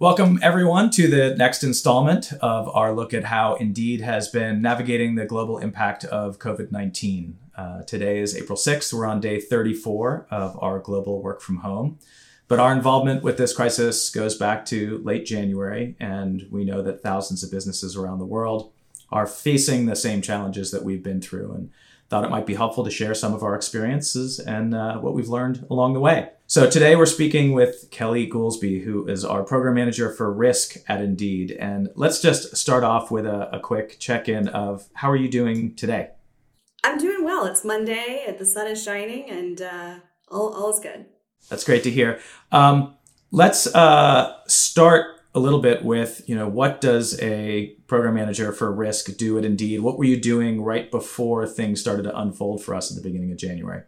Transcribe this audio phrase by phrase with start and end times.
[0.00, 5.14] Welcome, everyone, to the next installment of our look at how Indeed has been navigating
[5.14, 7.38] the global impact of COVID 19.
[7.56, 8.92] Uh, today is April 6th.
[8.92, 12.00] We're on day 34 of our global work from home.
[12.48, 17.00] But our involvement with this crisis goes back to late January, and we know that
[17.00, 18.72] thousands of businesses around the world
[19.12, 21.52] are facing the same challenges that we've been through.
[21.52, 21.70] And
[22.08, 25.28] thought it might be helpful to share some of our experiences and uh, what we've
[25.28, 26.30] learned along the way.
[26.46, 31.00] So today we're speaking with Kelly Goolsby, who is our program manager for risk at
[31.00, 31.52] Indeed.
[31.52, 35.30] And let's just start off with a, a quick check in of how are you
[35.30, 36.10] doing today?
[36.84, 37.46] I'm doing well.
[37.46, 39.94] It's Monday, the sun is shining, and uh,
[40.28, 41.06] all, all is good.
[41.48, 42.20] That's great to hear.
[42.52, 42.94] Um,
[43.30, 48.70] let's uh, start a little bit with you know what does a program manager for
[48.70, 49.80] risk do at Indeed?
[49.80, 53.32] What were you doing right before things started to unfold for us at the beginning
[53.32, 53.82] of January?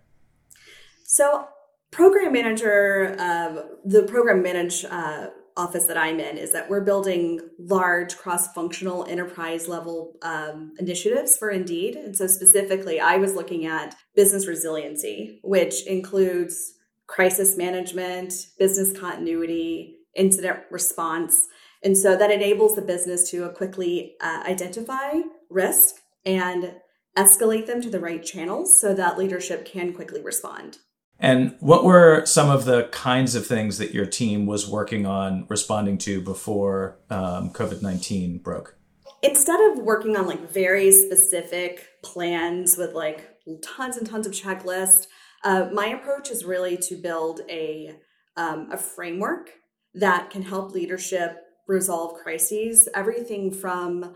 [1.04, 1.48] So,
[1.96, 7.40] program manager, uh, the program manage uh, office that I'm in is that we're building
[7.58, 13.96] large cross-functional enterprise level um, initiatives for Indeed, and so specifically, I was looking at
[14.14, 16.74] business resiliency, which includes
[17.06, 21.46] crisis management, business continuity, incident response.
[21.82, 25.94] And so that enables the business to quickly uh, identify risk
[26.26, 26.74] and
[27.16, 30.76] escalate them to the right channels so that leadership can quickly respond.
[31.18, 35.46] And what were some of the kinds of things that your team was working on
[35.48, 38.76] responding to before um, COVID 19 broke?
[39.22, 43.28] Instead of working on like very specific plans with like
[43.62, 45.06] tons and tons of checklists,
[45.42, 47.96] uh, my approach is really to build a,
[48.36, 49.50] um, a framework
[49.94, 54.14] that can help leadership resolve crises, everything from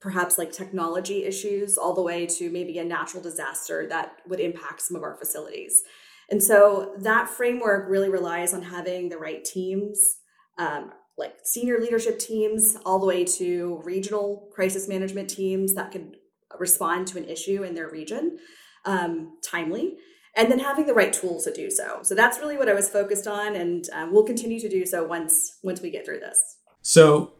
[0.00, 4.80] perhaps like technology issues all the way to maybe a natural disaster that would impact
[4.80, 5.82] some of our facilities.
[6.30, 10.18] And so that framework really relies on having the right teams,
[10.58, 16.14] um, like senior leadership teams, all the way to regional crisis management teams that can
[16.58, 18.38] respond to an issue in their region
[18.84, 19.96] um, timely
[20.38, 21.98] and then having the right tools to do so.
[22.02, 25.04] So that's really what I was focused on, and um, we'll continue to do so
[25.04, 26.38] once once we get through this.
[26.80, 27.32] So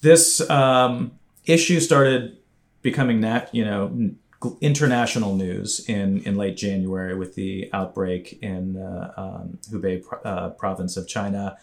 [0.00, 2.38] this um, issue started
[2.82, 4.12] becoming that you know
[4.60, 10.96] international news in in late January with the outbreak in uh, um, Hubei uh, province
[10.96, 11.56] of China.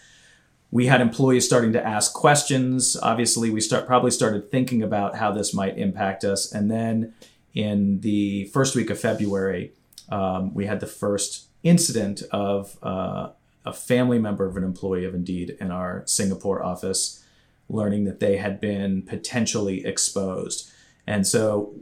[0.70, 2.98] We had employees starting to ask questions.
[3.02, 7.14] Obviously, we start probably started thinking about how this might impact us, and then
[7.54, 9.72] in the first week of February,
[10.10, 13.30] um, we had the first incident of uh,
[13.66, 17.24] a family member of an employee of Indeed in our Singapore office
[17.70, 20.72] learning that they had been potentially exposed.
[21.06, 21.76] And so,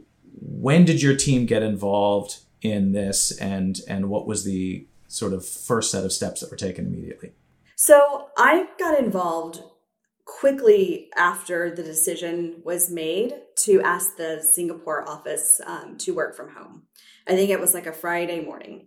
[0.48, 5.46] when did your team get involved in this, and and what was the sort of
[5.46, 7.32] first set of steps that were taken immediately?
[7.76, 9.62] So I got involved
[10.24, 16.50] quickly after the decision was made to ask the Singapore office um, to work from
[16.50, 16.82] home.
[17.26, 18.86] I think it was like a Friday morning.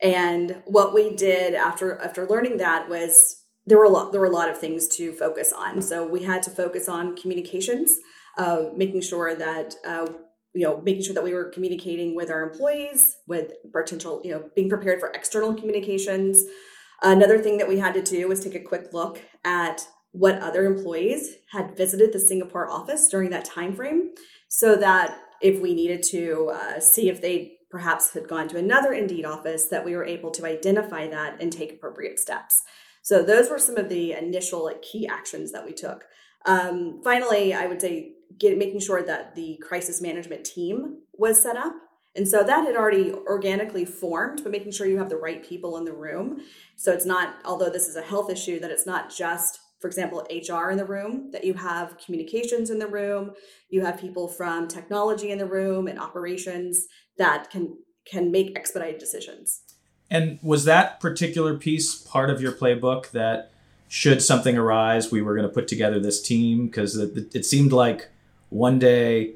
[0.00, 4.26] And what we did after after learning that was there were a lot there were
[4.26, 5.80] a lot of things to focus on.
[5.80, 7.98] So we had to focus on communications,
[8.36, 10.06] uh, making sure that uh,
[10.54, 14.50] you know making sure that we were communicating with our employees, with potential you know
[14.54, 16.44] being prepared for external communications.
[17.02, 20.64] Another thing that we had to do was take a quick look at what other
[20.64, 24.10] employees had visited the Singapore office during that time frame,
[24.48, 28.92] so that if we needed to uh, see if they perhaps had gone to another
[28.92, 32.62] Indeed office, that we were able to identify that and take appropriate steps.
[33.02, 36.04] So those were some of the initial like key actions that we took.
[36.46, 41.74] Um, finally, I would say making sure that the crisis management team was set up.
[42.16, 45.76] And so that had already organically formed, but making sure you have the right people
[45.78, 46.40] in the room.
[46.76, 50.26] So it's not, although this is a health issue, that it's not just for example,
[50.30, 53.32] HR in the room, that you have communications in the room,
[53.68, 56.86] you have people from technology in the room and operations
[57.18, 57.76] that can
[58.06, 59.60] can make expedited decisions.
[60.10, 63.52] And was that particular piece part of your playbook that
[63.86, 66.64] should something arise, we were going to put together this team?
[66.64, 68.08] Because it, it seemed like
[68.54, 69.34] one day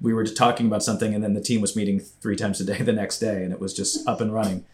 [0.00, 2.78] we were talking about something and then the team was meeting three times a day
[2.78, 4.64] the next day and it was just up and running.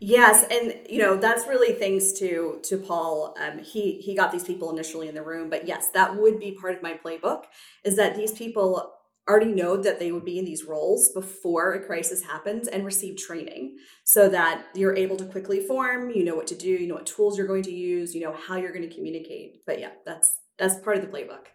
[0.00, 3.34] Yes, and you know that's really thanks to to Paul.
[3.40, 6.52] Um, he he got these people initially in the room, but yes, that would be
[6.52, 7.44] part of my playbook.
[7.84, 8.92] Is that these people
[9.26, 13.16] already know that they would be in these roles before a crisis happens and receive
[13.16, 16.10] training, so that you're able to quickly form.
[16.10, 16.68] You know what to do.
[16.68, 18.14] You know what tools you're going to use.
[18.14, 19.64] You know how you're going to communicate.
[19.64, 21.46] But yeah, that's that's part of the playbook.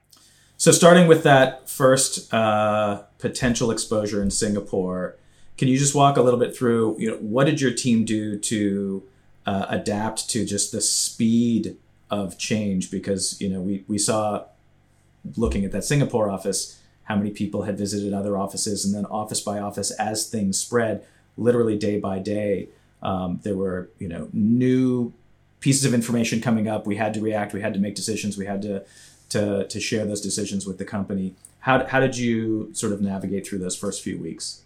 [0.59, 5.15] So starting with that first uh, potential exposure in Singapore
[5.57, 8.38] can you just walk a little bit through, you know, what did your team do
[8.38, 9.03] to
[9.45, 11.75] uh, adapt to just the speed
[12.09, 12.89] of change?
[12.89, 14.45] Because you know we we saw
[15.38, 19.41] looking at that Singapore office how many people had visited other offices and then office
[19.41, 21.06] by office as things spread
[21.38, 22.69] literally day by day
[23.01, 25.11] um, there were you know new
[25.59, 26.88] pieces of information coming up.
[26.88, 27.53] We had to react.
[27.53, 28.38] We had to make decisions.
[28.38, 28.85] We had to
[29.30, 33.46] to to share those decisions with the company how, how did you sort of navigate
[33.46, 34.64] through those first few weeks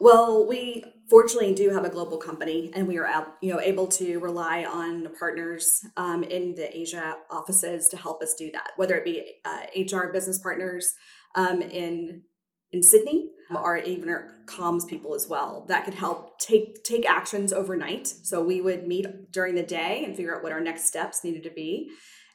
[0.00, 4.18] well, we fortunately do have a global company, and we are you know able to
[4.18, 8.70] rely on partners um, in the Asia offices to help us do that.
[8.76, 10.94] Whether it be uh, HR business partners
[11.34, 12.22] um, in
[12.70, 17.52] in Sydney, or even our comms people as well, that could help take take actions
[17.52, 18.06] overnight.
[18.06, 21.42] So we would meet during the day and figure out what our next steps needed
[21.42, 21.90] to be,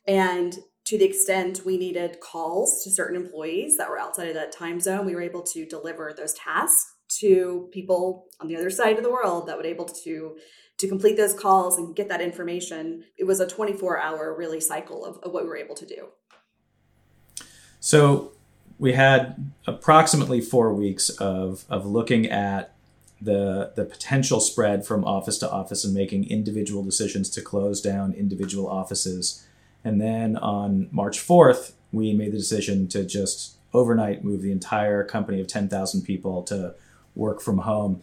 [0.05, 4.51] and to the extent we needed calls to certain employees that were outside of that
[4.51, 8.97] time zone, we were able to deliver those tasks to people on the other side
[8.97, 10.35] of the world that were able to
[10.79, 13.03] to complete those calls and get that information.
[13.17, 16.07] It was a 24 hour really cycle of, of what we were able to do.
[17.79, 18.31] So
[18.79, 22.75] we had approximately four weeks of of looking at
[23.21, 28.13] the the potential spread from office to office and making individual decisions to close down
[28.13, 29.45] individual offices
[29.83, 35.03] and then on march 4th we made the decision to just overnight move the entire
[35.03, 36.75] company of 10,000 people to
[37.15, 38.01] work from home.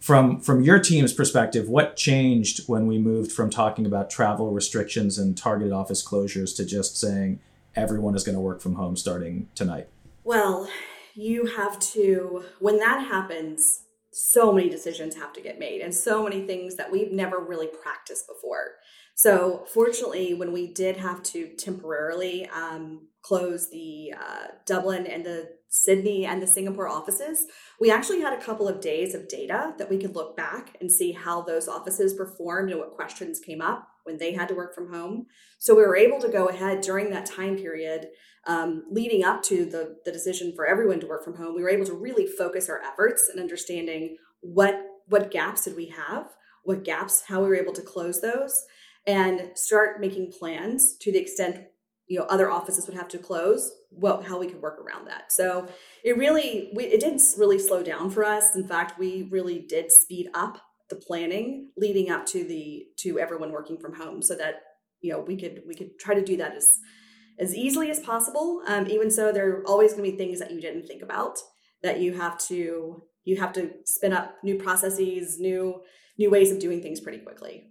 [0.00, 5.18] From from your team's perspective, what changed when we moved from talking about travel restrictions
[5.18, 7.40] and targeted office closures to just saying
[7.74, 9.88] everyone is going to work from home starting tonight?
[10.22, 10.68] Well,
[11.16, 13.80] you have to when that happens,
[14.12, 17.66] so many decisions have to get made and so many things that we've never really
[17.66, 18.74] practiced before.
[19.18, 25.48] So, fortunately, when we did have to temporarily um, close the uh, Dublin and the
[25.68, 27.46] Sydney and the Singapore offices,
[27.80, 30.90] we actually had a couple of days of data that we could look back and
[30.90, 34.72] see how those offices performed and what questions came up when they had to work
[34.72, 35.26] from home.
[35.58, 38.10] So we were able to go ahead during that time period
[38.46, 41.56] um, leading up to the, the decision for everyone to work from home.
[41.56, 45.86] We were able to really focus our efforts in understanding what what gaps did we
[45.86, 46.28] have,
[46.62, 48.64] what gaps, how we were able to close those,
[49.06, 51.64] and start making plans to the extent
[52.08, 55.30] you know other offices would have to close what how we could work around that.
[55.30, 55.68] So
[56.02, 58.56] it really we, it didn't really slow down for us.
[58.56, 60.60] In fact we really did speed up
[60.90, 64.62] the planning leading up to the to everyone working from home so that
[65.00, 66.78] you know we could we could try to do that as
[67.38, 68.62] as easily as possible.
[68.66, 71.38] Um, even so there are always going to be things that you didn't think about
[71.82, 75.82] that you have to you have to spin up new processes new
[76.18, 77.67] new ways of doing things pretty quickly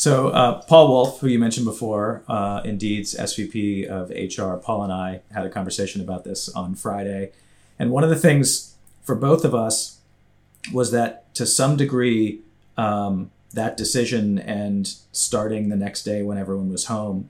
[0.00, 4.90] so uh, Paul Wolf, who you mentioned before, uh, Indeed's SVP of HR, Paul and
[4.90, 7.32] I had a conversation about this on Friday,
[7.78, 9.98] and one of the things for both of us
[10.72, 12.40] was that to some degree,
[12.78, 17.28] um, that decision and starting the next day when everyone was home,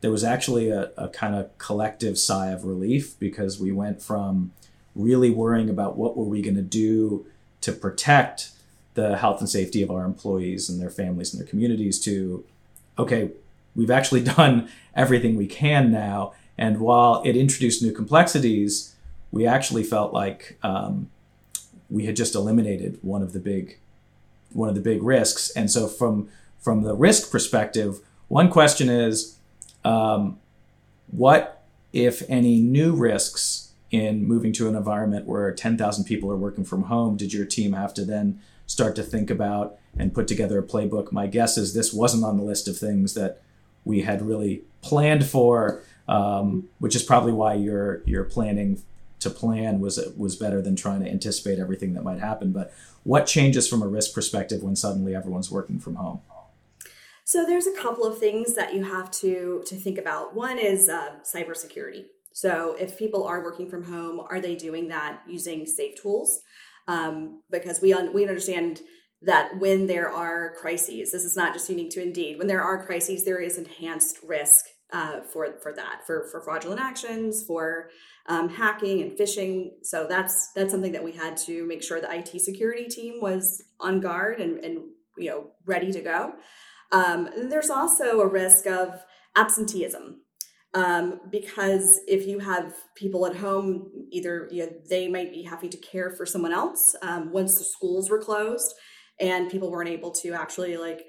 [0.00, 4.52] there was actually a, a kind of collective sigh of relief because we went from
[4.94, 7.26] really worrying about what were we going to do
[7.62, 8.52] to protect
[8.94, 12.44] the health and safety of our employees and their families and their communities to
[12.98, 13.30] okay
[13.74, 16.34] we've actually done everything we can now.
[16.58, 18.94] And while it introduced new complexities
[19.30, 21.10] we actually felt like um,
[21.88, 23.78] we had just eliminated one of the big
[24.52, 25.50] one of the big risks.
[25.50, 26.28] And so from
[26.60, 29.36] from the risk perspective one question is
[29.84, 30.38] um,
[31.10, 36.64] what if any new risks in moving to an environment where 10,000 people are working
[36.64, 37.16] from home?
[37.16, 41.12] Did your team have to then start to think about and put together a playbook.
[41.12, 43.42] My guess is this wasn't on the list of things that
[43.84, 48.82] we had really planned for, um, which is probably why your your planning
[49.20, 52.52] to plan was was better than trying to anticipate everything that might happen.
[52.52, 52.72] But
[53.04, 56.20] what changes from a risk perspective when suddenly everyone's working from home?
[57.24, 60.34] So there's a couple of things that you have to to think about.
[60.34, 62.06] One is uh, cybersecurity.
[62.32, 66.40] So if people are working from home, are they doing that using safe tools?
[66.88, 68.80] Um, because we un- we understand
[69.22, 72.38] that when there are crises, this is not just unique to Indeed.
[72.38, 76.80] When there are crises, there is enhanced risk uh, for for that for for fraudulent
[76.80, 77.90] actions, for
[78.26, 79.70] um, hacking and phishing.
[79.82, 83.62] So that's that's something that we had to make sure the IT security team was
[83.80, 84.78] on guard and and
[85.16, 86.34] you know ready to go.
[86.90, 89.02] Um, there's also a risk of
[89.36, 90.21] absenteeism
[90.74, 95.70] um, because if you have people at home, either you know, they might be having
[95.70, 98.74] to care for someone else um, once the schools were closed,
[99.20, 101.04] and people weren't able to actually like,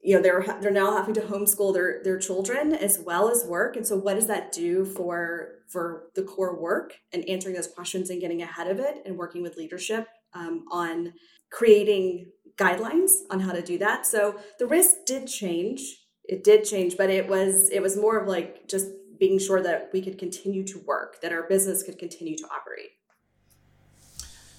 [0.00, 3.76] you know, they're they're now having to homeschool their their children as well as work.
[3.76, 8.10] And so, what does that do for for the core work and answering those questions
[8.10, 11.12] and getting ahead of it and working with leadership um, on
[11.50, 14.06] creating guidelines on how to do that?
[14.06, 18.28] So the risk did change it did change, but it was it was more of
[18.28, 18.86] like just
[19.18, 22.90] being sure that we could continue to work, that our business could continue to operate.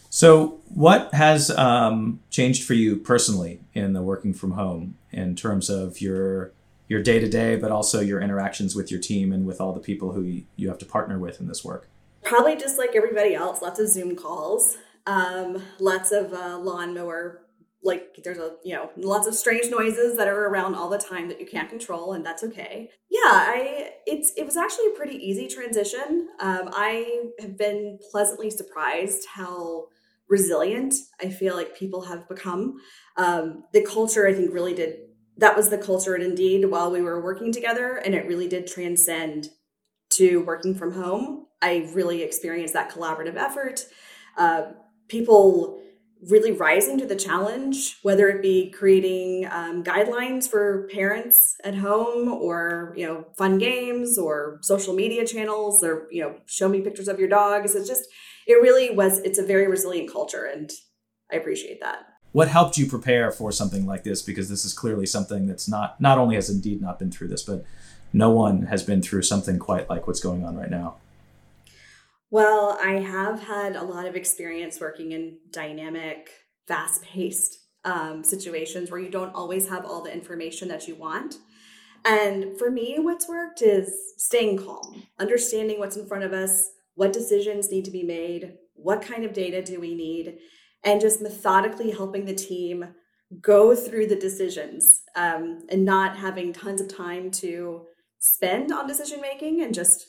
[0.10, 5.70] So, what has um, changed for you personally in the working from home in terms
[5.70, 6.54] of your
[6.88, 9.80] your day to day, but also your interactions with your team and with all the
[9.80, 11.90] people who you, have to partner with in this work?
[12.24, 17.42] Probably just like everybody else, lots of Zoom calls, um, lots of uh, lawnmower.
[17.86, 21.30] Like there's a you know lots of strange noises that are around all the time
[21.30, 22.90] that you can't control, and that's okay.
[23.10, 26.30] Yeah, I it's it was actually a pretty easy transition.
[26.40, 29.86] Um, I have been pleasantly surprised how
[30.28, 32.78] resilient I feel like people have become.
[33.18, 34.98] Um, the culture I think really did
[35.38, 38.68] that was the culture at Indeed while we were working together, and it really did
[38.68, 39.50] transcend
[40.12, 41.46] to working from home.
[41.62, 43.86] I really experienced that collaborative effort.
[44.38, 44.72] Uh,
[45.08, 45.82] people
[46.30, 52.28] really rising to the challenge, whether it be creating um, guidelines for parents at home,
[52.28, 57.08] or you know, fun games, or social media channels, or you know, show me pictures
[57.08, 57.76] of your dogs.
[57.76, 58.08] It's just,
[58.48, 59.20] it really was.
[59.20, 60.72] It's a very resilient culture, and
[61.32, 62.06] I appreciate that
[62.36, 66.02] what helped you prepare for something like this because this is clearly something that's not
[66.02, 67.64] not only has indeed not been through this but
[68.12, 70.96] no one has been through something quite like what's going on right now
[72.32, 76.30] well i have had a lot of experience working in dynamic
[76.68, 81.36] fast-paced um, situations where you don't always have all the information that you want.
[82.04, 87.14] And for me what's worked is staying calm understanding what's in front of us what
[87.14, 90.38] decisions need to be made what kind of data do we need
[90.84, 92.86] and just methodically helping the team
[93.42, 97.86] go through the decisions um, and not having tons of time to
[98.20, 100.06] spend on decision making and just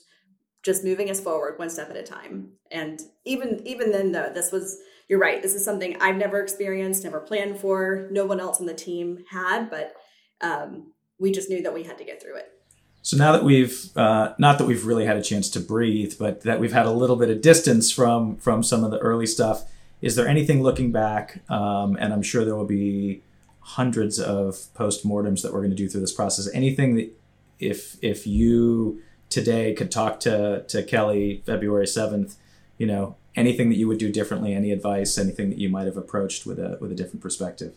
[0.66, 4.52] just moving us forward one step at a time and even even then though this
[4.52, 8.61] was you're right this is something i've never experienced never planned for no one else
[8.61, 9.94] on the team had but
[10.42, 12.52] um, we just knew that we had to get through it
[13.00, 16.42] so now that we've uh, not that we've really had a chance to breathe but
[16.42, 19.64] that we've had a little bit of distance from from some of the early stuff
[20.02, 21.42] is there anything looking back?
[21.50, 23.23] Um, and I'm sure there will be
[23.61, 26.49] hundreds of post-mortems that we're going to do through this process.
[26.52, 27.11] Anything that
[27.58, 32.37] if if you today could talk to to Kelly February 7th,
[32.78, 35.97] you know, anything that you would do differently, any advice, anything that you might have
[35.97, 37.75] approached with a with a different perspective?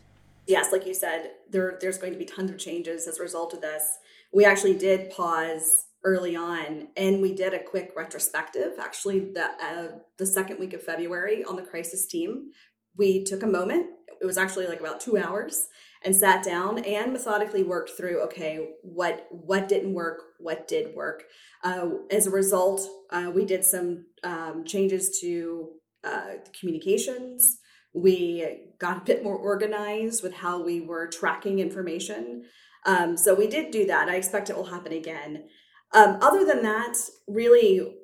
[0.48, 3.53] Yes, like you said, there there's going to be tons of changes as a result
[3.53, 3.98] of this.
[4.34, 9.88] We actually did pause early on and we did a quick retrospective actually the uh,
[10.18, 12.51] the second week of february on the crisis team
[12.96, 13.88] we took a moment
[14.22, 15.68] it was actually like about two hours
[16.03, 21.24] and sat down and methodically worked through okay what what didn't work what did work.
[21.63, 25.70] Uh, as a result uh, we did some um, changes to
[26.03, 27.58] uh, communications.
[27.94, 32.44] We got a bit more organized with how we were tracking information.
[32.86, 34.08] Um, so we did do that.
[34.08, 35.46] I expect it will happen again.
[35.94, 36.96] Um, other than that,
[37.27, 37.96] really,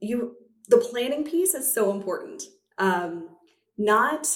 [0.00, 0.36] you
[0.68, 2.44] the planning piece is so important.
[2.78, 3.28] Um,
[3.76, 4.26] not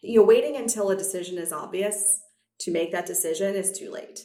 [0.00, 2.22] you know waiting until a decision is obvious
[2.62, 4.20] to make that decision is too late.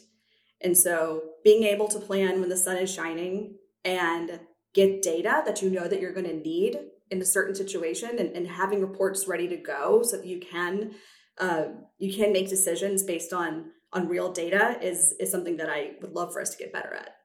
[0.62, 4.40] And so being able to plan when the sun is shining and
[4.74, 6.80] get data that you know that you're going to need
[7.10, 10.92] in a certain situation and, and having reports ready to go so that you can
[11.40, 11.66] uh,
[12.00, 16.14] you can make decisions based on on real data is is something that I would
[16.14, 17.16] love for us to get better at.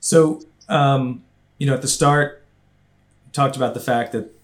[0.00, 1.22] So, um,
[1.58, 2.44] you know, at the start,
[3.32, 4.34] talked about the fact that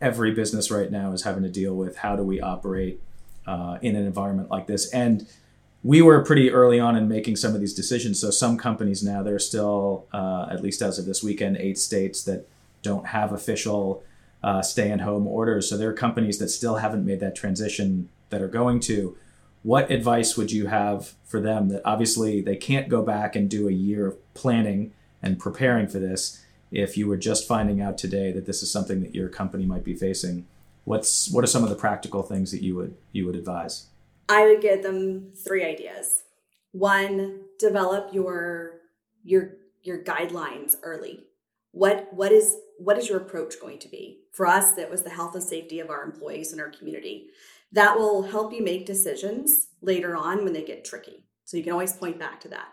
[0.00, 3.00] every business right now is having to deal with how do we operate
[3.46, 4.90] uh, in an environment like this.
[4.92, 5.26] And
[5.82, 8.20] we were pretty early on in making some of these decisions.
[8.20, 11.78] So some companies now, there are still, uh, at least as of this weekend, eight
[11.78, 12.48] states that
[12.82, 14.02] don't have official
[14.42, 15.68] uh, stay-at-home orders.
[15.68, 19.16] So there are companies that still haven't made that transition that are going to
[19.62, 23.68] what advice would you have for them that obviously they can't go back and do
[23.68, 28.30] a year of planning and preparing for this if you were just finding out today
[28.30, 30.46] that this is something that your company might be facing
[30.86, 33.88] what's what are some of the practical things that you would you would advise
[34.28, 36.22] i would give them three ideas
[36.72, 38.80] one develop your
[39.22, 41.20] your your guidelines early
[41.72, 45.10] what what is what is your approach going to be for us that was the
[45.10, 47.28] health and safety of our employees and our community
[47.72, 51.24] that will help you make decisions later on when they get tricky.
[51.44, 52.68] So you can always point back to that,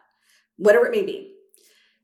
[0.58, 1.36] whatever it may be.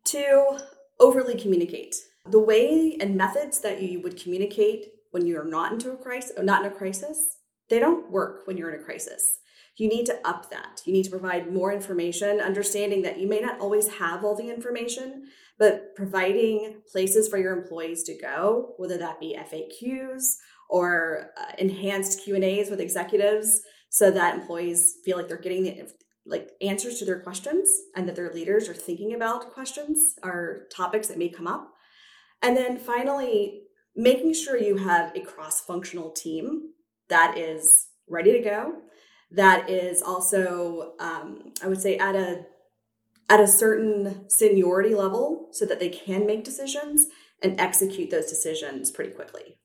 [0.03, 0.57] Two,
[0.99, 1.95] overly communicate.
[2.25, 6.65] The way and methods that you would communicate when you're not into a crisis, not
[6.65, 7.37] in a crisis,
[7.69, 9.39] they don't work when you're in a crisis.
[9.77, 10.81] You need to up that.
[10.85, 14.49] You need to provide more information, understanding that you may not always have all the
[14.49, 20.35] information, but providing places for your employees to go, whether that be FAQs
[20.69, 25.63] or uh, enhanced Q and A's with executives, so that employees feel like they're getting
[25.63, 25.91] the
[26.25, 31.07] like answers to their questions and that their leaders are thinking about questions or topics
[31.07, 31.73] that may come up.
[32.41, 33.63] And then finally,
[33.95, 36.71] making sure you have a cross functional team
[37.09, 38.75] that is ready to go,
[39.31, 42.45] that is also, um, I would say, at a
[43.29, 47.07] at a certain seniority level so that they can make decisions
[47.43, 49.55] and execute those decisions pretty quickly.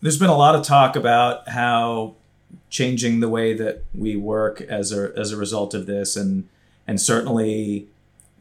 [0.00, 2.16] There's been a lot of talk about how
[2.68, 6.48] changing the way that we work as a as a result of this, and
[6.86, 7.86] and certainly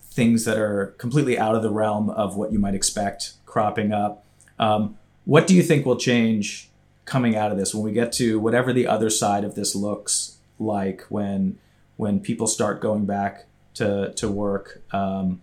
[0.01, 4.25] things that are completely out of the realm of what you might expect cropping up.
[4.59, 6.69] Um, what do you think will change
[7.05, 10.37] coming out of this when we get to whatever the other side of this looks
[10.59, 11.57] like when
[11.97, 14.81] when people start going back to to work?
[14.91, 15.41] Um,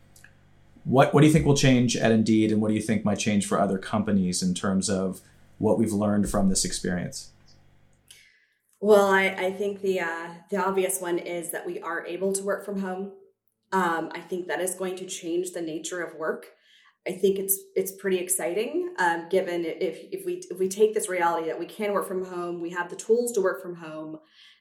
[0.84, 3.18] what what do you think will change at Indeed, and what do you think might
[3.18, 5.20] change for other companies in terms of
[5.58, 7.30] what we've learned from this experience?
[8.80, 12.42] Well, I, I think the uh, the obvious one is that we are able to
[12.42, 13.12] work from home.
[13.72, 16.52] Um, I think that is going to change the nature of work.
[17.06, 21.08] I think it's it's pretty exciting, um, given if if we if we take this
[21.08, 24.18] reality that we can work from home, we have the tools to work from home.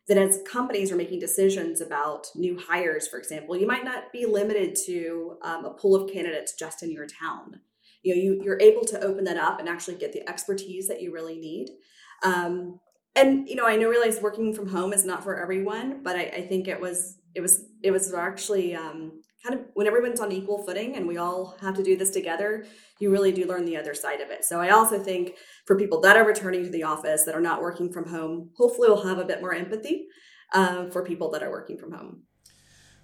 [0.07, 4.25] Then, as companies are making decisions about new hires, for example, you might not be
[4.25, 7.59] limited to um, a pool of candidates just in your town.
[8.03, 11.01] You know, you you're able to open that up and actually get the expertise that
[11.01, 11.69] you really need.
[12.23, 12.79] Um,
[13.15, 16.23] and you know, I know realize working from home is not for everyone, but I,
[16.23, 20.31] I think it was it was it was actually um, kind of when everyone's on
[20.31, 22.65] equal footing and we all have to do this together,
[22.99, 24.43] you really do learn the other side of it.
[24.43, 27.61] So I also think for people that are returning to the office that are not
[27.61, 30.07] working from home, hopefully we'll have a bit more empathy
[30.53, 32.23] uh, for people that are working from home.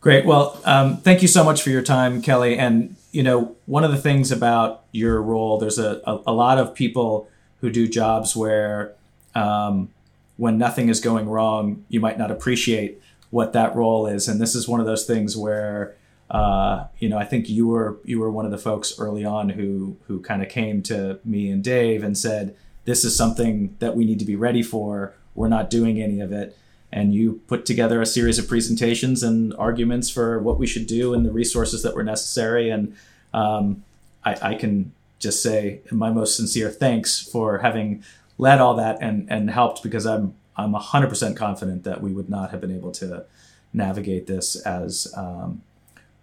[0.02, 0.26] Great.
[0.26, 2.58] Well, um, thank you so much for your time, Kelly.
[2.58, 6.58] And you know, one of the things about your role, there's a, a, a lot
[6.58, 7.30] of people
[7.62, 8.96] who do jobs where
[9.36, 9.90] um,
[10.36, 14.28] when nothing is going wrong, you might not appreciate what that role is.
[14.28, 15.96] And this is one of those things where,
[16.34, 19.50] uh, you know, I think you were you were one of the folks early on
[19.50, 23.96] who who kind of came to me and Dave and said, "This is something that
[23.96, 25.14] we need to be ready for.
[25.36, 26.58] We're not doing any of it."
[26.92, 31.14] And you put together a series of presentations and arguments for what we should do
[31.14, 32.70] and the resources that were necessary.
[32.70, 32.96] And
[33.34, 33.84] um,
[34.24, 38.04] I, I can just say my most sincere thanks for having
[38.40, 42.30] led all that and and helped because I'm I'm hundred percent confident that we would
[42.30, 43.26] not have been able to
[43.72, 45.62] navigate this as um,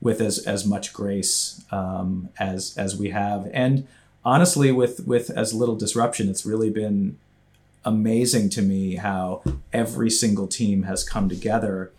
[0.00, 3.86] with as as much grace um, as as we have, and
[4.24, 6.28] honestly, with with as little disruption.
[6.28, 7.18] It's really been
[7.84, 11.92] amazing to me how every single team has come together,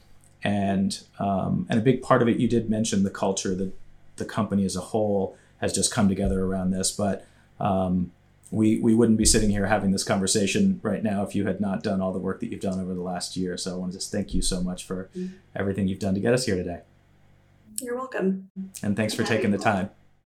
[0.43, 3.73] and um, and a big part of it you did mention the culture that
[4.17, 7.25] the company as a whole has just come together around this, but
[7.59, 8.11] um,
[8.49, 11.83] we we wouldn't be sitting here having this conversation right now if you had not
[11.83, 13.57] done all the work that you've done over the last year.
[13.57, 15.35] So I want to just thank you so much for mm-hmm.
[15.55, 16.81] everything you've done to get us here today.
[17.79, 18.49] You're welcome.
[18.84, 19.89] And thanks for taking the time.